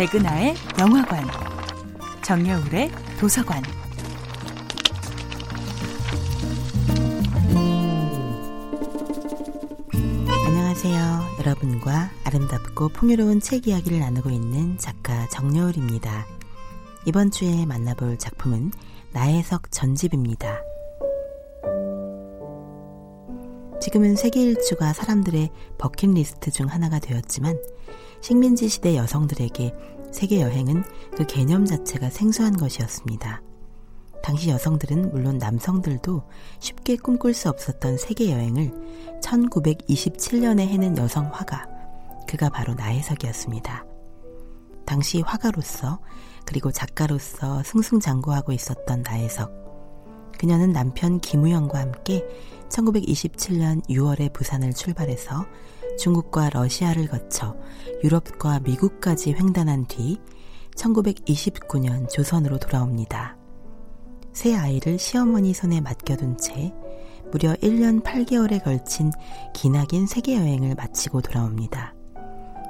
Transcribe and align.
백은하의 0.00 0.54
영화관, 0.78 1.28
정여울의 2.22 2.90
도서관. 3.18 3.62
안녕하세요. 10.46 11.36
여러분과 11.40 12.08
아름답고 12.24 12.88
풍요로운 12.88 13.40
책 13.40 13.68
이야기를 13.68 13.98
나누고 13.98 14.30
있는 14.30 14.78
작가 14.78 15.28
정여울입니다. 15.28 16.24
이번 17.04 17.30
주에 17.30 17.66
만나볼 17.66 18.16
작품은 18.16 18.72
나혜석 19.12 19.70
전집입니다. 19.70 20.62
지금은 23.80 24.14
세계 24.14 24.42
일주가 24.42 24.92
사람들의 24.92 25.50
버킷리스트 25.78 26.50
중 26.50 26.66
하나가 26.66 26.98
되었지만 26.98 27.58
식민지 28.20 28.68
시대 28.68 28.96
여성들에게 28.96 29.74
세계 30.12 30.42
여행은 30.42 30.84
그 31.16 31.26
개념 31.26 31.64
자체가 31.64 32.10
생소한 32.10 32.56
것이었습니다. 32.56 33.42
당시 34.22 34.50
여성들은 34.50 35.12
물론 35.12 35.38
남성들도 35.38 36.22
쉽게 36.58 36.96
꿈꿀 36.96 37.32
수 37.32 37.48
없었던 37.48 37.96
세계 37.96 38.30
여행을 38.30 38.70
1927년에 39.22 40.60
해낸 40.60 40.96
여성 40.98 41.30
화가 41.32 41.66
그가 42.28 42.50
바로 42.50 42.74
나혜석이었습니다. 42.74 43.86
당시 44.84 45.22
화가로서 45.22 46.00
그리고 46.44 46.70
작가로서 46.70 47.62
승승장구하고 47.62 48.52
있었던 48.52 49.02
나혜석. 49.02 49.60
그녀는 50.38 50.72
남편 50.72 51.20
김우영과 51.20 51.78
함께 51.78 52.26
1927년 52.70 53.84
6월에 53.88 54.32
부산을 54.32 54.72
출발해서 54.72 55.46
중국과 55.98 56.50
러시아를 56.50 57.08
거쳐 57.08 57.56
유럽과 58.02 58.60
미국까지 58.60 59.34
횡단한 59.34 59.86
뒤 59.86 60.18
1929년 60.76 62.08
조선으로 62.08 62.58
돌아옵니다. 62.58 63.36
새 64.32 64.54
아이를 64.54 64.98
시어머니 64.98 65.52
손에 65.52 65.80
맡겨둔 65.80 66.38
채 66.38 66.72
무려 67.32 67.54
1년 67.54 68.02
8개월에 68.02 68.62
걸친 68.62 69.10
기나긴 69.52 70.06
세계 70.06 70.36
여행을 70.36 70.74
마치고 70.74 71.20
돌아옵니다. 71.20 71.94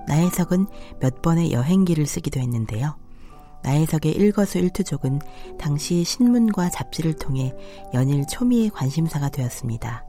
나혜석은 0.08 0.66
몇 0.98 1.22
번의 1.22 1.52
여행기를 1.52 2.06
쓰기도 2.06 2.40
했는데요. 2.40 2.96
나혜석의 3.62 4.12
일거수일투족은 4.12 5.20
당시 5.58 6.04
신문과 6.04 6.70
잡지를 6.70 7.14
통해 7.14 7.54
연일 7.94 8.26
초미의 8.26 8.70
관심사가 8.70 9.28
되었습니다. 9.28 10.04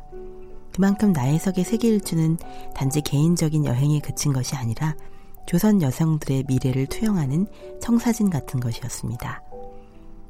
그만큼 0.74 1.12
나혜석의 1.12 1.64
세계 1.66 1.90
일주는 1.90 2.38
단지 2.74 3.02
개인적인 3.02 3.66
여행에 3.66 4.00
그친 4.00 4.32
것이 4.32 4.56
아니라 4.56 4.96
조선 5.46 5.82
여성들의 5.82 6.46
미래를 6.48 6.88
투영하는 6.88 7.48
청사진 7.82 8.30
같은 8.30 8.60
것이었습니다. 8.60 9.44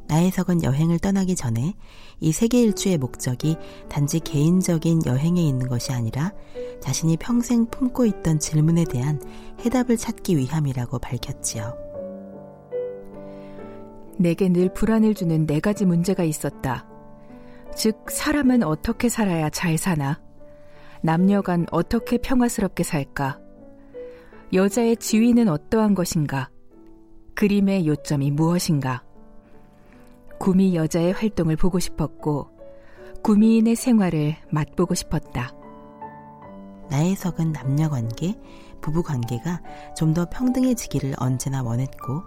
나혜석은 0.08 0.64
여행을 0.64 1.00
떠나기 1.00 1.36
전에 1.36 1.74
이 2.20 2.32
세계 2.32 2.62
일주의 2.62 2.98
목적이 2.98 3.56
단지 3.88 4.20
개인적인 4.20 5.06
여행에 5.06 5.42
있는 5.42 5.68
것이 5.70 5.94
아니라 5.94 6.34
자신이 6.82 7.18
평생 7.18 7.68
품고 7.68 8.06
있던 8.08 8.40
질문에 8.40 8.84
대한 8.86 9.22
해답을 9.64 9.96
찾기 9.96 10.38
위함이라고 10.38 11.00
밝혔지요. 11.00 11.91
내게 14.22 14.50
늘 14.50 14.74
불안을 14.74 15.14
주는 15.14 15.46
네 15.46 15.60
가지 15.60 15.86
문제가 15.86 16.24
있었다. 16.24 16.86
즉, 17.76 18.06
사람은 18.10 18.64
어떻게 18.64 19.10
살아야 19.10 19.50
잘 19.50 19.78
사나? 19.78 20.22
남녀간 21.02 21.66
어떻게 21.72 22.18
평화스럽게 22.18 22.84
살까? 22.84 23.40
여자의 24.54 24.98
지위는 24.98 25.48
어떠한 25.48 25.96
것인가? 25.96 26.50
그림의 27.36 27.88
요점이 27.88 28.32
무엇인가? 28.32 29.04
구미 30.40 30.76
여자의 30.76 31.14
활동을 31.14 31.56
보고 31.56 31.80
싶었고, 31.80 32.50
구미인의 33.24 33.76
생활을 33.76 34.36
맛보고 34.52 34.94
싶었다. 34.96 35.52
나혜석은 36.90 37.54
남녀 37.54 37.90
관계, 37.90 38.36
부부 38.82 39.04
관계가 39.04 39.62
좀 39.96 40.14
더 40.14 40.28
평등해지기를 40.30 41.14
언제나 41.18 41.64
원했고, 41.64 42.22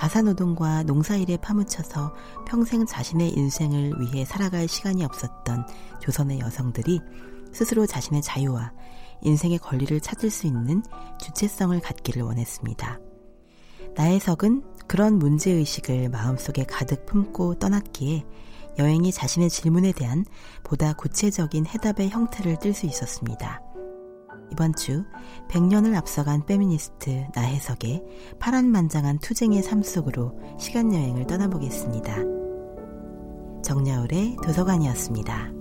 가사노동과 0.00 0.84
농사일에 0.84 1.36
파묻혀서 1.36 2.14
평생 2.46 2.86
자신의 2.86 3.34
인생을 3.36 4.00
위해 4.00 4.24
살아갈 4.24 4.66
시간이 4.66 5.04
없었던 5.04 5.66
조선의 6.00 6.40
여성들이 6.40 7.00
스스로 7.52 7.84
자신의 7.84 8.22
자유와 8.22 8.72
인생의 9.20 9.58
권리를 9.58 10.00
찾을 10.00 10.30
수 10.30 10.46
있는 10.46 10.82
주체성을 11.20 11.78
갖기를 11.80 12.22
원했습니다. 12.22 12.98
나혜석은 13.94 14.62
그런 14.86 15.18
문제의식을 15.18 16.08
마음속에 16.08 16.64
가득 16.64 17.04
품고 17.04 17.58
떠났기에 17.58 18.24
여행이 18.78 19.12
자신의 19.12 19.50
질문에 19.50 19.92
대한 19.92 20.24
보다 20.64 20.94
구체적인 20.94 21.66
해답의 21.66 22.08
형태를 22.08 22.56
띨 22.58 22.72
수 22.72 22.86
있었습니다. 22.86 23.60
이번 24.50 24.74
주 24.74 25.04
100년을 25.48 25.94
앞서간 25.94 26.44
페미니스트 26.46 27.26
나혜석의 27.34 28.02
파란만장한 28.38 29.18
투쟁의 29.18 29.62
삶 29.62 29.82
속으로 29.82 30.38
시간여행을 30.58 31.26
떠나보겠습니다. 31.26 32.16
정야울의 33.62 34.36
도서관이었습니다. 34.42 35.59